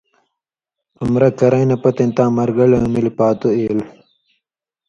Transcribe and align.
عمرہ 1.01 1.29
کرَیں 1.39 1.67
نہ 1.69 1.75
پتَیں 1.81 2.11
تاں 2.15 2.29
مرگلئیؤں 2.37 2.89
مِلیۡ 2.93 3.15
پاتُو 3.17 3.47
ایلوۡ۔ 3.57 3.89